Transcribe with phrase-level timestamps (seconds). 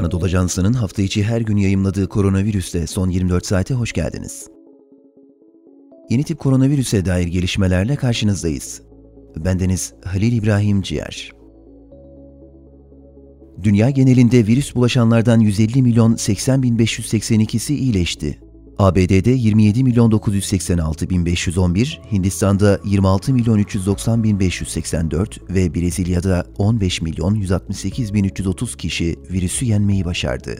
[0.00, 4.48] Anadolu Ajansı'nın hafta içi her gün yayımladığı koronavirüste son 24 saate hoş geldiniz.
[6.10, 8.82] Yeni tip koronavirüse dair gelişmelerle karşınızdayız.
[9.36, 11.32] Bendeniz Halil İbrahim Ciğer.
[13.62, 18.38] Dünya genelinde virüs bulaşanlardan 150 milyon 80 bin 582'si iyileşti.
[18.80, 27.02] ABD'de 27 milyon 986 bin 511, Hindistan'da 26 milyon 390 bin 584 ve Brezilya'da 15
[27.02, 30.56] milyon 168 bin 330 kişi virüsü yenmeyi başardı.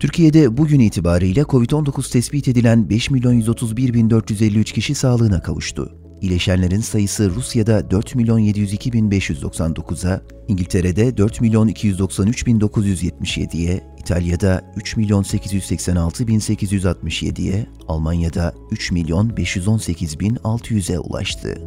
[0.00, 6.07] Türkiye'de bugün itibariyle COVID-19 tespit edilen 5 milyon 131 bin 453 kişi sağlığına kavuştu.
[6.22, 14.62] İyileşenlerin sayısı Rusya'da 4 milyon 702 bin 599'a, İngiltere'de 4 milyon 293 bin 977'ye, İtalya'da
[14.76, 21.58] 3 milyon 886 bin 867'ye, Almanya'da 3 milyon 518 bin 600'e ulaştı.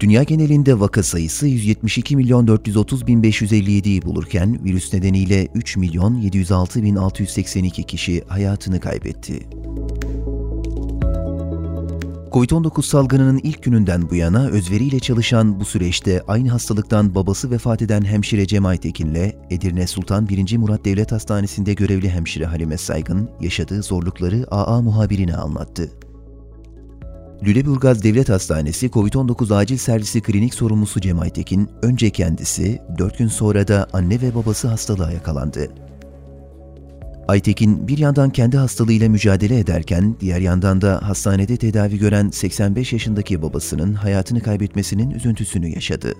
[0.00, 6.82] Dünya genelinde vaka sayısı 172 milyon 430 bin 557'yi bulurken virüs nedeniyle 3 milyon 706
[6.82, 9.59] bin 682 kişi hayatını kaybetti.
[12.30, 18.02] Covid-19 salgınının ilk gününden bu yana özveriyle çalışan bu süreçte aynı hastalıktan babası vefat eden
[18.02, 20.56] hemşire Cemal Tekin'le Edirne Sultan 1.
[20.56, 25.90] Murat Devlet Hastanesi'nde görevli hemşire Halime Saygın yaşadığı zorlukları AA muhabirine anlattı.
[27.42, 33.68] Lüleburgaz Devlet Hastanesi COVID-19 acil servisi klinik sorumlusu Cemal Tekin, önce kendisi, 4 gün sonra
[33.68, 35.68] da anne ve babası hastalığa yakalandı.
[37.30, 43.42] Aytekin bir yandan kendi hastalığıyla mücadele ederken diğer yandan da hastanede tedavi gören 85 yaşındaki
[43.42, 46.14] babasının hayatını kaybetmesinin üzüntüsünü yaşadı.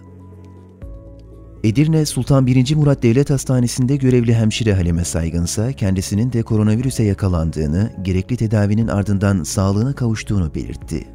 [1.65, 2.75] Edirne Sultan 1.
[2.75, 9.43] Murat Devlet Hastanesi'nde görevli hemşire Halime Saygın ise kendisinin de koronavirüse yakalandığını, gerekli tedavinin ardından
[9.43, 11.07] sağlığına kavuştuğunu belirtti.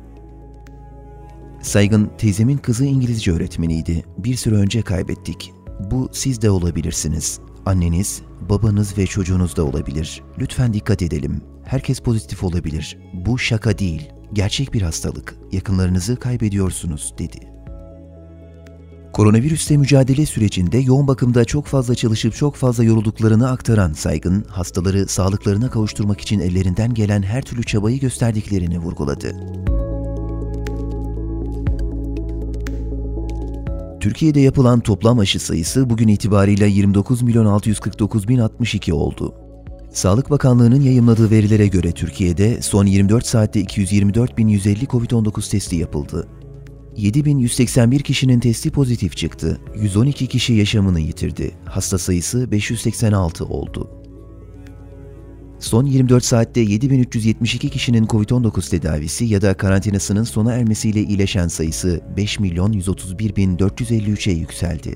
[1.61, 4.03] Saygın, teyzemin kızı İngilizce öğretmeniydi.
[4.17, 5.53] Bir süre önce kaybettik.
[5.91, 7.39] Bu siz de olabilirsiniz.
[7.65, 10.23] Anneniz, babanız ve çocuğunuz da olabilir.
[10.39, 11.41] Lütfen dikkat edelim.
[11.63, 12.97] Herkes pozitif olabilir.
[13.13, 14.11] Bu şaka değil.
[14.33, 15.35] Gerçek bir hastalık.
[15.51, 17.39] Yakınlarınızı kaybediyorsunuz, dedi.
[19.13, 25.69] Koronavirüsle mücadele sürecinde yoğun bakımda çok fazla çalışıp çok fazla yorulduklarını aktaran Saygın, hastaları sağlıklarına
[25.69, 29.35] kavuşturmak için ellerinden gelen her türlü çabayı gösterdiklerini vurguladı.
[34.05, 39.33] Türkiye'de yapılan toplam aşı sayısı bugün itibariyle 29 milyon 649 bin 62 oldu.
[39.93, 46.27] Sağlık Bakanlığı'nın yayımladığı verilere göre Türkiye'de son 24 saatte 224 bin 150 COVID-19 testi yapıldı.
[46.97, 49.59] 7181 kişinin testi pozitif çıktı.
[49.75, 51.51] 112 kişi yaşamını yitirdi.
[51.65, 54.04] Hasta sayısı 586 oldu.
[55.65, 62.39] Son 24 saatte 7372 kişinin COVID-19 tedavisi ya da karantinasının sona ermesiyle iyileşen sayısı 5
[62.39, 64.95] milyon 131 bin 453'e yükseldi.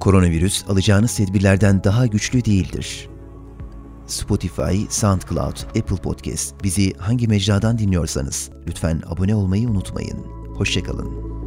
[0.00, 3.08] Koronavirüs alacağınız tedbirlerden daha güçlü değildir.
[4.06, 10.18] Spotify, SoundCloud, Apple Podcast bizi hangi mecradan dinliyorsanız lütfen abone olmayı unutmayın.
[10.54, 11.37] Hoşçakalın.